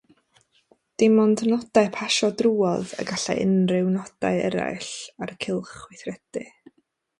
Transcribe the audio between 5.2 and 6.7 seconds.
ar y cylch weithredu.